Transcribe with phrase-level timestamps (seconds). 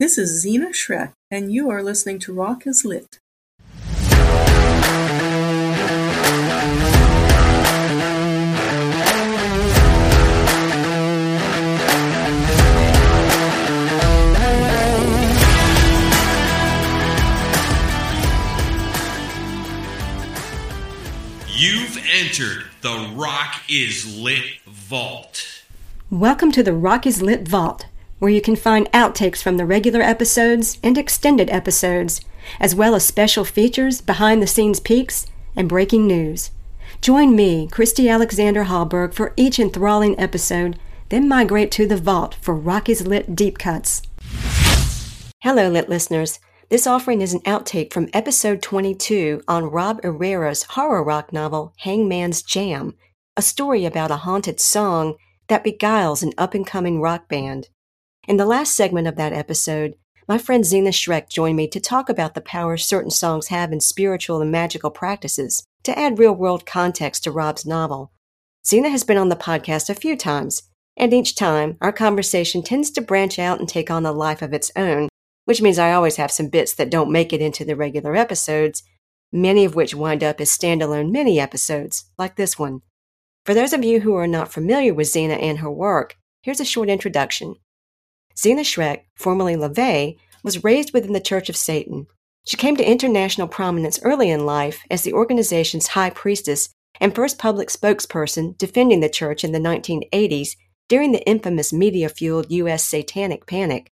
[0.00, 3.18] This is Zeena Schreck, and you are listening to Rock is Lit.
[21.48, 25.64] You've entered the Rock is Lit Vault.
[26.08, 27.86] Welcome to the Rock is Lit Vault,
[28.18, 32.20] where you can find outtakes from the regular episodes and extended episodes,
[32.60, 36.50] as well as special features, behind the scenes peaks, and breaking news.
[37.00, 40.78] Join me, Christy Alexander Hallberg, for each enthralling episode,
[41.10, 44.02] then migrate to the vault for Rock is Lit Deep Cuts.
[45.42, 46.40] Hello, Lit listeners.
[46.68, 52.42] This offering is an outtake from episode 22 on Rob Errera's horror rock novel Hangman's
[52.42, 52.94] Jam,
[53.36, 55.14] a story about a haunted song
[55.46, 57.68] that beguiles an up and coming rock band.
[58.28, 59.94] In the last segment of that episode,
[60.28, 63.80] my friend Zeena Schreck joined me to talk about the power certain songs have in
[63.80, 68.12] spiritual and magical practices to add real world context to Rob's novel.
[68.64, 72.90] Zeena has been on the podcast a few times, and each time our conversation tends
[72.90, 75.08] to branch out and take on a life of its own
[75.48, 78.82] which means I always have some bits that don't make it into the regular episodes,
[79.32, 82.82] many of which wind up as standalone mini episodes, like this one.
[83.46, 86.66] For those of you who are not familiar with Zeena and her work, here's a
[86.66, 87.54] short introduction.
[88.38, 92.06] Zeena Schreck, formerly LaVey, was raised within the Church of Satan.
[92.46, 96.68] She came to international prominence early in life as the organization's high priestess
[97.00, 100.50] and first public spokesperson defending the church in the 1980s
[100.88, 102.84] during the infamous media fueled U.S.
[102.84, 103.90] satanic panic.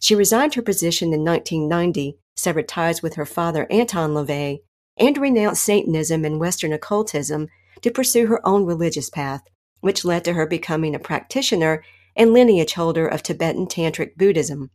[0.00, 4.60] She resigned her position in 1990, severed ties with her father, Anton LaVey,
[4.96, 7.48] and renounced Satanism and Western occultism
[7.82, 9.42] to pursue her own religious path,
[9.80, 11.84] which led to her becoming a practitioner
[12.16, 14.70] and lineage holder of Tibetan Tantric Buddhism.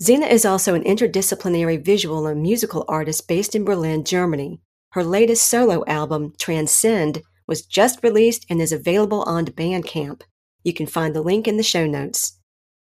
[0.00, 4.60] Zeena is also an interdisciplinary visual and musical artist based in Berlin, Germany.
[4.90, 10.22] Her latest solo album, Transcend, was just released and is available on Bandcamp.
[10.64, 12.38] You can find the link in the show notes.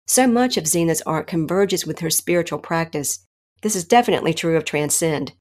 [0.06, 3.26] So much of Zeena's art converges with her spiritual practice.
[3.62, 5.34] This is definitely true of Transcend.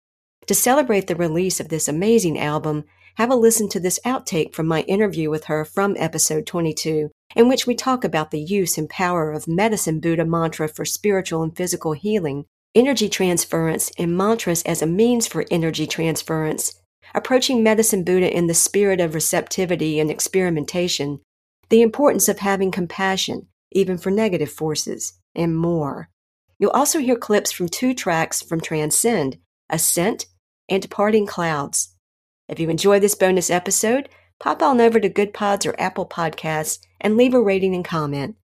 [0.47, 2.85] To celebrate the release of this amazing album,
[3.19, 7.49] have a listen to this outtake from my interview with her from episode 22, in
[7.49, 11.57] which we talk about the use and power of Medicine Buddha mantra for spiritual and
[11.57, 12.45] physical healing,
[12.77, 16.81] energy transference, and mantras as a means for energy transference,
[17.13, 21.19] approaching Medicine Buddha in the spirit of receptivity and experimentation,
[21.71, 26.09] the importance of having compassion, even for negative forces, and more.
[26.61, 30.27] You'll also hear clips from two tracks from Transcend, Ascent,
[30.69, 31.97] and Parting Clouds.
[32.49, 34.09] If you enjoy this bonus episode,
[34.41, 38.37] pop on over to Good Pods or Apple Podcasts and leave a rating and comment.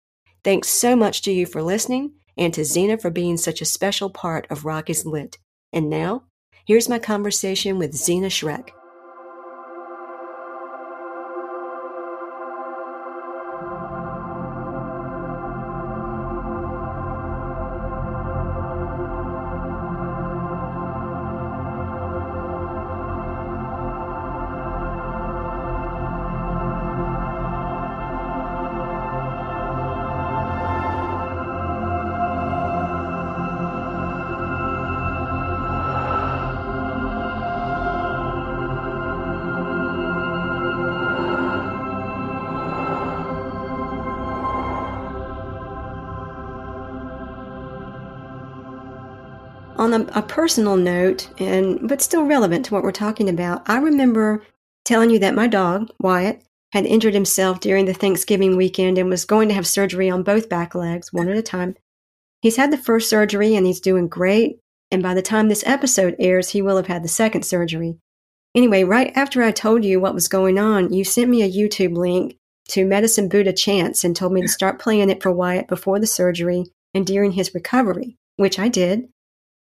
[0.43, 4.11] Thanks so much to you for listening and to Zeena for being such a special
[4.11, 5.39] part of Rock is Lit.
[5.73, 6.25] And now,
[6.67, 8.71] here's my conversation with Zeena Schreck.
[49.85, 53.79] On a, a, personal note, and but still relevant to what we're talking about, I
[53.79, 54.45] remember
[54.85, 59.25] telling you that my dog Wyatt had injured himself during the Thanksgiving weekend and was
[59.25, 61.77] going to have surgery on both back legs, one at a time.
[62.41, 64.59] He's had the first surgery and he's doing great.
[64.91, 67.97] And by the time this episode airs, he will have had the second surgery.
[68.55, 71.97] Anyway, right after I told you what was going on, you sent me a YouTube
[71.97, 72.37] link
[72.69, 76.07] to Medicine Buddha Chants and told me to start playing it for Wyatt before the
[76.07, 79.09] surgery and during his recovery, which I did.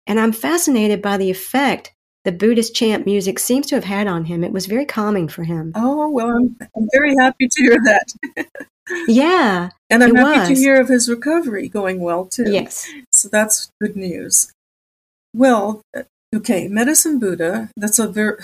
[0.08, 4.26] And I'm fascinated by the effect the Buddhist chant music seems to have had on
[4.26, 4.44] him.
[4.44, 5.74] It was very calming for him.
[5.76, 8.48] Oh, well, I'm, I'm very happy to hear that.
[9.08, 9.70] yeah.
[9.90, 10.48] And I'm happy was.
[10.50, 12.50] to hear of his recovery going well, too.
[12.50, 12.90] Yes.
[13.12, 14.52] So that's good news.
[15.34, 15.82] Well,
[16.34, 18.38] okay, Medicine Buddha, that's a very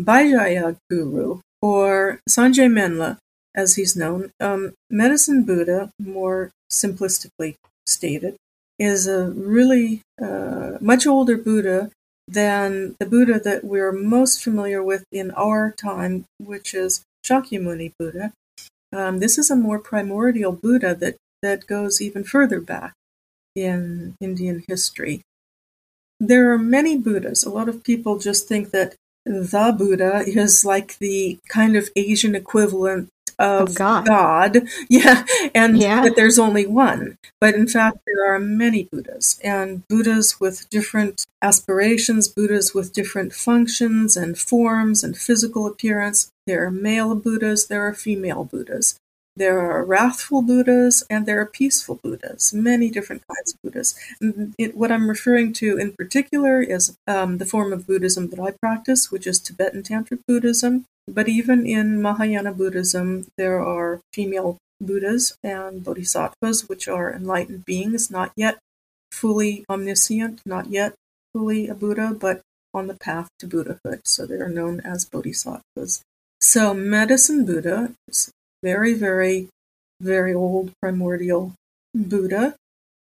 [0.00, 3.16] Bhaisajya guru, or Sangye Menla,
[3.56, 4.30] as he's known.
[4.38, 7.56] Um, Medicine Buddha, more simplistically
[7.86, 8.36] stated,
[8.78, 11.90] is a really uh, much older Buddha
[12.26, 18.32] than the Buddha that we're most familiar with in our time, which is Shakyamuni Buddha.
[18.92, 22.92] Um, this is a more primordial Buddha that, that goes even further back.
[23.54, 25.22] in Indian history.
[26.18, 27.44] There are many Buddhas.
[27.44, 28.94] A lot of people just think that
[29.24, 33.08] the Buddha is like the kind of Asian equivalent
[33.38, 34.06] of, God.
[34.06, 34.62] God.
[34.88, 36.02] Yeah, and Yeah.
[36.02, 37.18] that there's only one.
[37.40, 43.32] But in fact, there are many Buddhas, and Buddhas with different aspirations, Buddhas with different
[43.32, 46.30] functions and forms and physical appearance.
[46.46, 48.96] There are male Buddhas, there are female Buddhas.
[49.36, 53.94] There are wrathful Buddhas and there are peaceful Buddhas, many different kinds of Buddhas.
[54.56, 58.52] It, what I'm referring to in particular is um, the form of Buddhism that I
[58.52, 60.84] practice, which is Tibetan Tantric Buddhism.
[61.08, 68.10] But even in Mahayana Buddhism, there are female Buddhas and Bodhisattvas, which are enlightened beings,
[68.10, 68.58] not yet
[69.10, 70.94] fully omniscient, not yet
[71.32, 72.42] fully a Buddha, but
[72.72, 74.02] on the path to Buddhahood.
[74.04, 76.02] So they are known as Bodhisattvas.
[76.40, 78.30] So Medicine Buddha is
[78.64, 79.48] very, very,
[80.00, 81.52] very old primordial
[81.94, 82.54] Buddha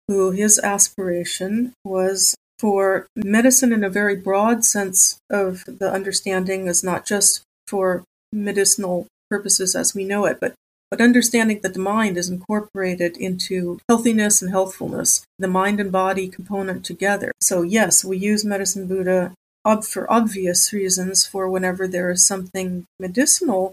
[0.08, 6.84] who his aspiration was for medicine in a very broad sense of the understanding is
[6.84, 10.54] not just for medicinal purposes as we know it, but
[10.90, 16.28] but understanding that the mind is incorporated into healthiness and healthfulness, the mind and body
[16.28, 17.32] component together.
[17.40, 19.32] So yes, we use medicine Buddha
[19.64, 23.72] ob- for obvious reasons for whenever there is something medicinal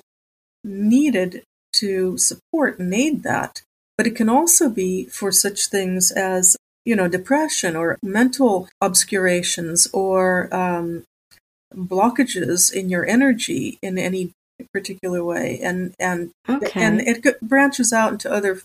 [0.63, 1.43] needed
[1.73, 3.61] to support and aid that.
[3.97, 6.55] But it can also be for such things as,
[6.85, 11.03] you know, depression or mental obscurations or um,
[11.75, 14.31] blockages in your energy in any
[14.73, 15.59] particular way.
[15.61, 16.81] And, and, Okay.
[16.81, 18.61] and it branches out into other,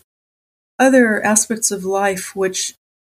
[0.79, 2.73] other aspects of life which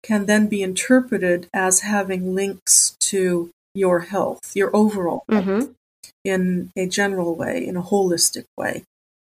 [0.04, 5.72] can then be interpreted as having links to your health, your overall health mm-hmm.
[6.24, 8.84] in a general way, in a holistic way.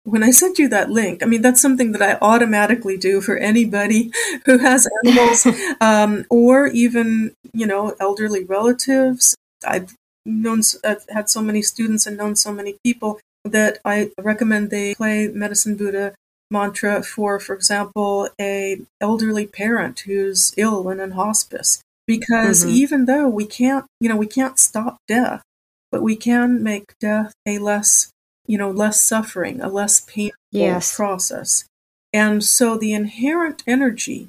[0.04, 3.36] When I sent you that link, I mean, that's something that I automatically do for
[3.38, 4.12] anybody
[4.46, 5.46] who has animals
[5.80, 9.34] um, or even, you know, elderly relatives.
[9.66, 9.94] I've
[10.26, 14.94] known, I've had so many students and known so many people that I recommend they
[14.94, 16.14] play Medicine Buddha
[16.50, 21.80] mantra for, for example, a elderly parent who's ill and in hospice.
[22.06, 22.68] Because Mhm.
[22.68, 25.42] even though we can't, you know, we can't stop death,
[25.90, 28.10] but we can make death a less,
[28.46, 30.94] you know, less suffering, a less painful Yes.
[30.94, 31.64] process.
[32.12, 34.28] And so the inherent energy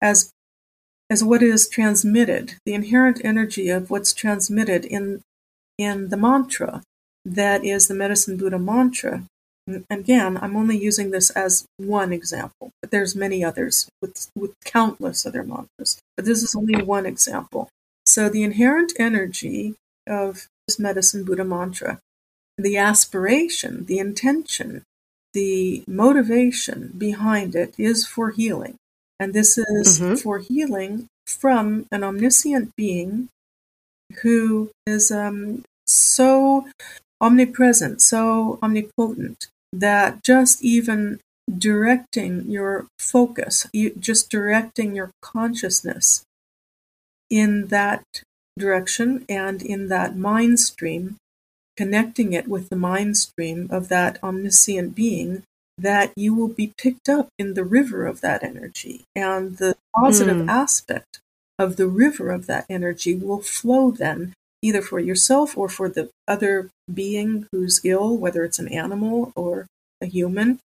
[0.00, 0.30] as
[1.08, 5.22] as what is transmitted, the inherent energy of what's transmitted in
[5.78, 6.82] in the mantra
[7.24, 9.24] that is the medicine Buddha mantra.
[9.66, 14.52] And Again, I'm only using this as one example, but there's many others with, with
[14.64, 15.98] countless other mantras.
[16.16, 17.68] But this is only one example.
[18.06, 19.74] So the inherent energy
[20.06, 21.98] of this medicine Buddha mantra,
[22.58, 24.82] the aspiration, the intention,
[25.34, 28.76] the motivation behind it is for healing.
[29.20, 30.22] And this is Mhm.
[30.22, 33.28] for healing from an omniscient being
[34.22, 36.68] who is um, so
[37.20, 41.20] omnipresent, so omnipotent that just even
[41.58, 46.22] directing your focus, you, just directing your consciousness
[47.30, 48.02] in that
[48.58, 51.16] direction and in that mind stream,
[51.76, 55.42] connecting it with the mind stream of that omniscient being,
[55.78, 59.04] that you will be picked up in the river of that energy.
[59.14, 60.48] And the positive Mm.
[60.48, 61.20] aspect
[61.58, 66.08] of the river of that energy will flow then either for yourself or for the
[66.26, 69.66] other being who's ill, whether it's an animal or
[70.00, 70.58] a human.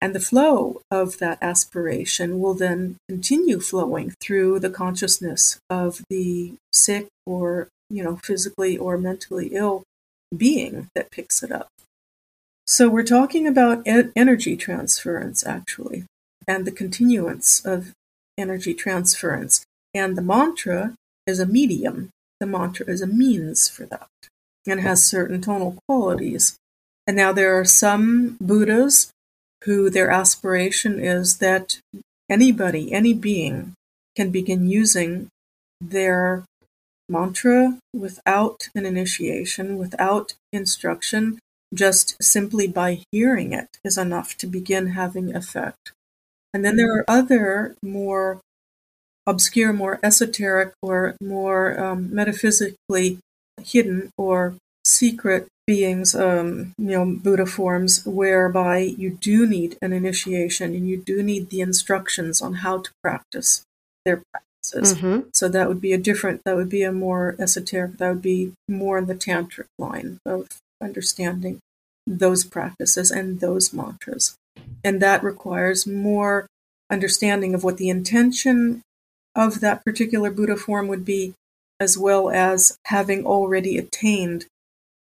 [0.00, 6.54] And the flow of that aspiration will then continue flowing through the consciousness of the
[6.72, 9.82] sick or, you know, physically or mentally ill
[10.36, 11.68] being that picks it up.
[12.66, 16.04] So we're talking about energy transference, actually,
[16.46, 17.92] and the continuance of
[18.38, 19.64] energy transference.
[19.92, 20.94] And the mantra
[21.26, 22.10] is a medium.
[22.38, 24.08] The mantra is a means for that
[24.66, 26.56] and has certain tonal qualities.
[27.06, 29.10] And now there are some Buddhas
[29.64, 31.80] who their aspiration is that
[32.30, 33.74] anybody, any being,
[34.16, 35.28] can begin using
[35.80, 36.44] their
[37.10, 41.38] mantra without an initiation, without instruction,
[41.74, 45.92] just simply by hearing it is enough to begin having effect.
[46.54, 48.40] And then there are other more
[49.26, 53.18] obscure, more esoteric, or more um, metaphysically
[53.62, 60.74] hidden or secret beings, um, you know, Buddha forms, whereby you do need an initiation
[60.74, 63.62] and you do need the instructions on how to practice
[64.04, 64.22] their
[64.70, 64.98] practices.
[64.98, 65.28] Mm-hmm.
[65.32, 68.52] So that would be a different, that would be a more esoteric, that would be
[68.68, 70.48] more in the tantric line of
[70.82, 71.58] understanding
[72.06, 74.34] those practices and those mantras.
[74.82, 76.46] And that requires more
[76.90, 78.82] understanding of what the intention
[79.34, 81.34] of that particular Buddha form would be
[81.78, 84.46] as well as having already attained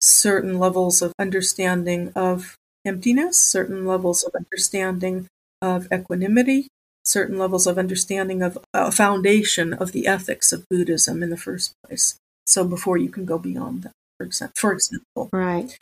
[0.01, 5.27] certain levels of understanding of emptiness, certain levels of understanding
[5.61, 6.67] of equanimity,
[7.05, 11.73] certain levels of understanding of a foundation of the ethics of Buddhism in the first
[11.85, 12.15] place.
[12.47, 14.53] So before you can go beyond that, for example.
[14.57, 15.29] For example.
[15.31, 15.77] Right.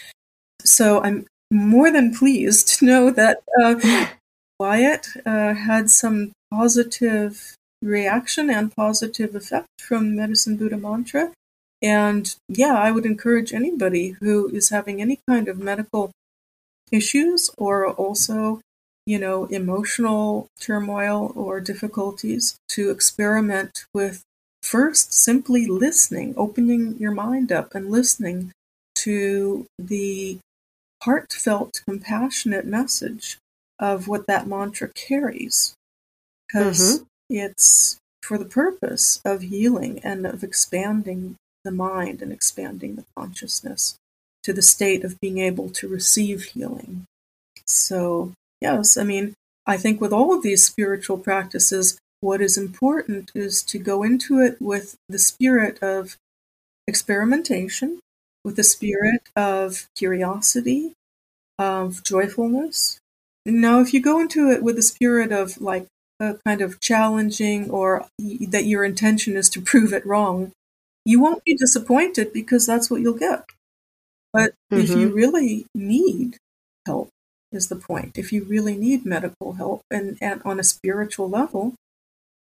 [0.63, 4.07] So I'm more than pleased to know that uh,
[4.59, 11.31] Wyatt uh, had some positive reaction and positive effect from Medicine Buddha Mantra.
[11.81, 16.12] And yeah, I would encourage anybody who is having any kind of medical
[16.91, 18.62] issues or also,
[19.08, 24.22] you know, emotional turmoil or difficulties to experiment with
[24.62, 28.52] first simply listening, opening your mind up and listening
[28.96, 30.38] to the
[31.04, 33.38] heartfelt, compassionate message
[33.80, 35.74] of what that mantra carries.
[36.46, 37.04] Because mm-hmm.
[37.30, 43.96] it's for the purpose of healing and of expanding the mind and expanding the consciousness
[44.44, 47.06] to the state of being able to receive healing.
[47.66, 49.34] So, yes, I mean,
[49.66, 54.40] I think with all of these spiritual practices, what is important is to go into
[54.40, 56.18] it with the spirit of
[56.88, 58.00] experimentation,
[58.44, 60.94] with the spirit of curiosity,
[61.60, 63.00] of joyfulness.
[63.46, 65.88] Now, if you go into it with the spirit of like
[66.20, 70.52] a kind of challenging or that your intention is to prove it wrong,
[71.06, 73.46] you won't be disappointed because that's what you'll get.
[74.34, 74.84] But mm-hmm.
[74.84, 75.16] if you mm-hmm.
[75.16, 76.38] really need
[76.86, 77.10] help,
[77.51, 78.18] is the point.
[78.18, 81.75] If you really need medical help and, and on a spiritual level,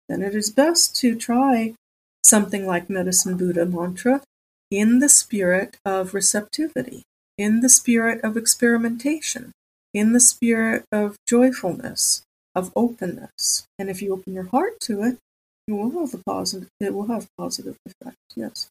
[0.09, 1.75] then it is best to try
[2.23, 4.23] something like Medicine Buddha mantra
[4.71, 7.02] in the spirit of receptivity
[7.38, 9.52] in the spirit of experimentation,
[9.92, 12.23] in the spirit of joyfulness,
[12.54, 13.64] of openness.
[13.78, 15.18] And if you open your heart to it,
[15.66, 18.68] it will have a positive it will have positive effect, yes.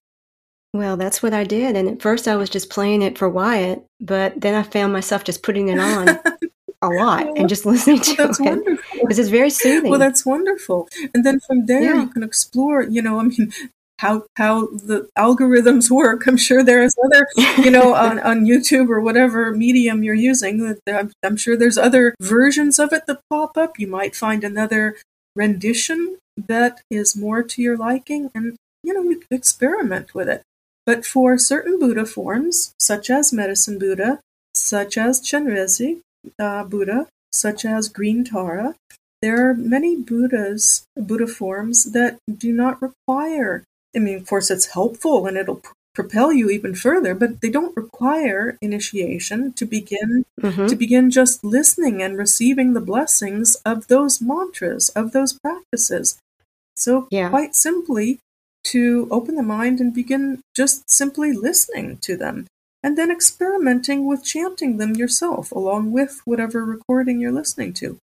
[0.74, 1.76] Well, that's what I did.
[1.76, 5.24] And at first I was just playing it for Wyatt, but then I found myself
[5.24, 6.08] just putting it on
[6.82, 8.44] a lot and just listening to well, that's it.
[8.44, 9.00] wonderful.
[9.02, 9.90] Because it's very soothing.
[9.90, 10.88] Well, that's wonderful.
[11.14, 12.02] And then from there yeah.
[12.02, 13.52] you can explore, you know, I mean,
[14.02, 16.26] how how the algorithms work.
[16.26, 20.78] I'm sure there's other, you know, on, on YouTube or whatever medium you're using.
[20.88, 23.78] I'm, I'm sure there's other versions of it that pop up.
[23.78, 24.98] You might find another
[25.36, 30.42] rendition that is more to your liking, and you know, you could experiment with it.
[30.86, 34.20] But for certain Buddha forms, such as Medicine Buddha,
[34.54, 36.02] such as Chenrezig
[36.40, 38.76] uh, Buddha, such as Green Tara,
[39.22, 43.64] there are many Buddhas, Buddha forms that do not require
[43.96, 45.62] I mean, of course, it's helpful and it'll
[45.94, 50.68] propel you even further, but they don't require initiation to begin mm-hmm.
[50.68, 56.18] to begin just listening and receiving the blessings of those mantras, of those practices.
[56.76, 57.30] So yeah.
[57.30, 58.20] quite simply
[58.66, 62.46] to open the mind and begin just simply listening to them
[62.84, 67.98] and then experimenting with chanting them yourself along with whatever recording you're listening to.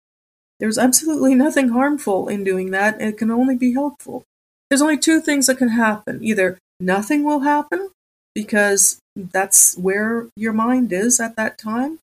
[0.60, 3.00] There's absolutely nothing harmful in doing that.
[3.00, 4.24] It can only be helpful
[4.68, 6.22] there's only two things that can happen.
[6.22, 7.90] Either nothing will happen
[8.34, 11.98] because that's where your mind is at that time,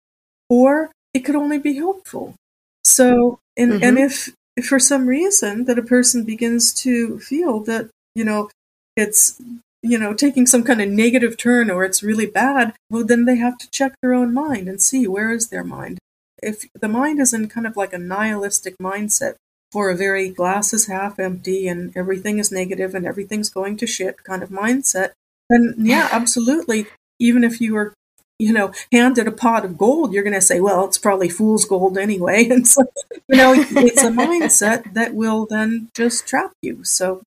[0.49, 2.35] or it could only be helpful.
[2.83, 3.83] So, and, mm-hmm.
[3.83, 8.49] and if, if for some reason that a person begins to feel that, you know,
[8.95, 9.41] it's,
[9.83, 13.35] you know, taking some kind of negative turn or it's really bad, well, then they
[13.35, 15.99] have to check their own mind and see where is their mind.
[16.41, 19.35] If the mind is in kind of like a nihilistic mindset,
[19.75, 23.85] for a very glass is half empty and everything is negative and everything's going to
[23.85, 25.11] shit kind of mindset,
[25.49, 26.87] then yeah, absolutely.
[27.19, 27.93] Even if you were,
[28.39, 31.65] you know, handed a pot of gold, you're going to say, well, it's probably fool's
[31.65, 32.47] gold anyway.
[32.49, 32.83] And so,
[33.27, 36.85] you know, it's a mindset that will then just trap you.
[36.85, 37.21] So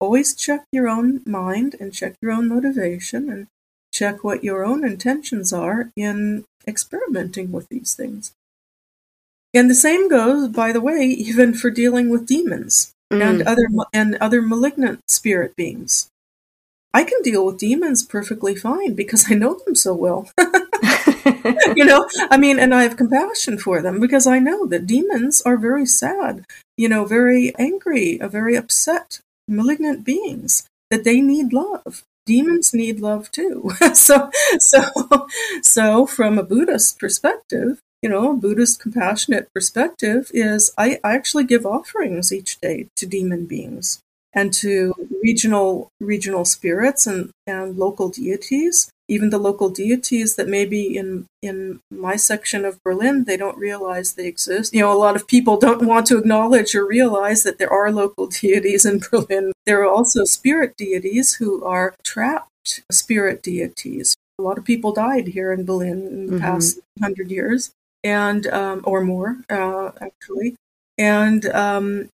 [0.00, 3.46] always check your own mind and check your own motivation and
[3.92, 8.32] check what your own intentions are in experimenting with these things.
[9.54, 13.22] And the same goes, by the way, even for dealing with demons mm.
[13.22, 16.10] and other and other malignant spirit beings.
[16.92, 20.30] I can deal with demons perfectly fine because I know them so well.
[21.76, 25.42] you know, I mean, and I have compassion for them because I know that demons
[25.42, 26.44] are very sad,
[26.76, 32.04] you know, very angry, very upset, malignant beings that they need love.
[32.26, 33.70] Demons need love too.
[33.94, 35.28] so, so,
[35.62, 41.44] so, from a Buddhist perspective, you know, a Buddhist compassionate perspective is I, I actually
[41.44, 44.00] give offerings each day to demon beings.
[44.36, 48.90] And to regional regional spirits and, and local deities.
[49.08, 54.12] Even the local deities that maybe in in my section of Berlin they don't realize
[54.12, 54.74] they exist.
[54.74, 57.90] You know, a lot of people don't want to acknowledge or realize that there are
[57.90, 59.52] local deities in Berlin.
[59.64, 64.16] There are also spirit deities who are trapped spirit deities.
[64.38, 66.42] A lot of people died here in Berlin in the mm-hmm.
[66.42, 67.70] past hundred years,
[68.04, 70.56] and um, or more uh, actually.
[70.98, 72.08] And um,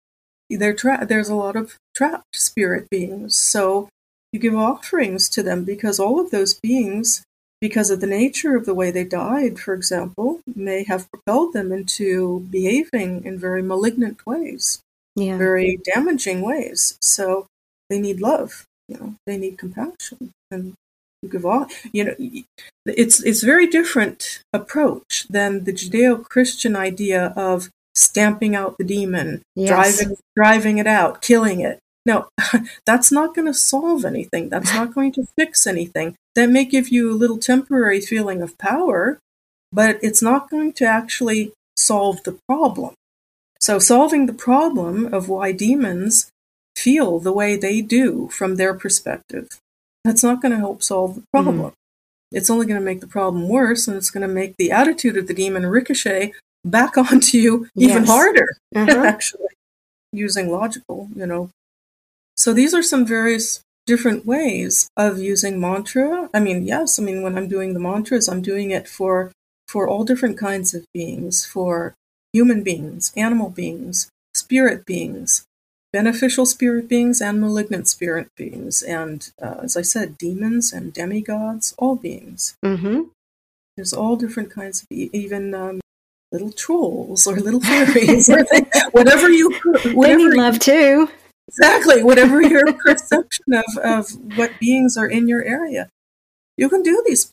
[0.49, 3.35] there's a lot of trapped spirit beings.
[3.35, 3.89] So
[4.31, 7.23] you give offerings to them because all of those beings,
[7.61, 11.71] because of the nature of the way they died, for example, may have propelled them
[11.71, 14.79] into behaving in very malignant ways,
[15.15, 15.37] yeah.
[15.37, 16.97] very damaging ways.
[17.01, 17.47] So
[17.89, 20.73] they need love, you know, they need compassion, and
[21.21, 22.15] you give all, you know,
[22.85, 29.69] it's it's very different approach than the Judeo-Christian idea of stamping out the demon, yes.
[29.69, 31.79] driving driving it out, killing it.
[32.05, 32.27] No,
[32.85, 34.49] that's not going to solve anything.
[34.49, 36.15] That's not going to fix anything.
[36.35, 39.19] That may give you a little temporary feeling of power,
[39.71, 42.93] but it's not going to actually solve the problem.
[43.59, 46.31] So, solving the problem of why demons
[46.75, 49.49] feel the way they do from their perspective,
[50.05, 51.57] that's not going to help solve the problem.
[51.57, 51.73] Mm-hmm.
[52.31, 55.17] It's only going to make the problem worse, and it's going to make the attitude
[55.17, 58.07] of the demon ricochet back onto you even yes.
[58.07, 59.03] harder, uh-huh.
[59.05, 59.55] actually,
[60.11, 61.49] using logical, you know.
[62.37, 66.29] So these are some various different ways of using mantra.
[66.33, 69.31] I mean, yes, I mean when I'm doing the mantras, I'm doing it for
[69.67, 71.93] for all different kinds of beings, for
[72.33, 75.45] human beings, animal beings, spirit beings,
[75.91, 81.73] beneficial spirit beings and malignant spirit beings, and uh, as I said, demons and demigods,
[81.77, 82.55] all beings.
[82.63, 83.01] Mm-hmm.
[83.75, 85.79] There's all different kinds of even um,
[86.31, 88.45] little trolls or little fairies or
[88.91, 89.51] whatever you
[89.93, 91.09] whatever love too.
[91.47, 95.89] Exactly, whatever your perception of, of what beings are in your area,
[96.57, 97.31] you can do these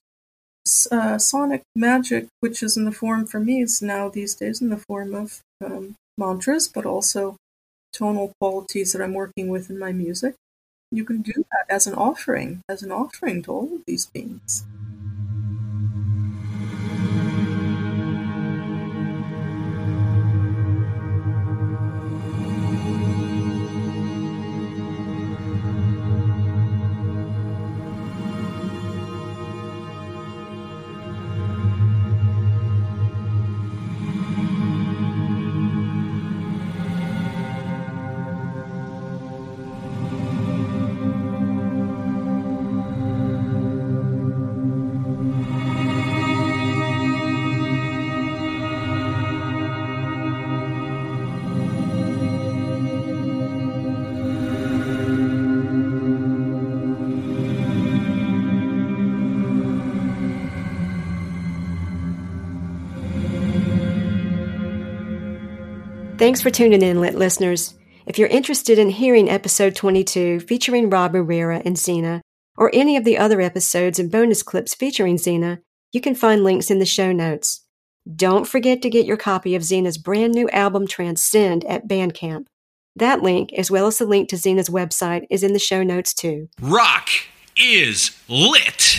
[0.90, 4.70] uh, sonic magic, which is in the form for me is now these days in
[4.70, 7.36] the form of um, mantras, but also
[7.92, 10.34] tonal qualities that I'm working with in my music.
[10.90, 14.64] You can do that as an offering, as an offering to all of these beings.
[66.26, 67.74] Thanks for tuning in, lit listeners.
[68.04, 72.20] If you're interested in hearing episode 22 featuring Rob Errera and Zeena,
[72.56, 75.60] or any of the other episodes and bonus clips featuring Zeena,
[75.92, 77.64] you can find links in the show notes.
[78.12, 82.46] Don't forget to get your copy of Zeena's brand new album Transcend at Bandcamp.
[82.96, 86.12] That link, as well as the link to Zeena's website, is in the show notes
[86.12, 86.48] too.
[86.60, 87.08] Rock
[87.56, 88.98] is lit.